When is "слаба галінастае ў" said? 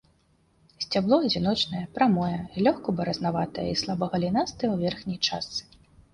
3.83-4.85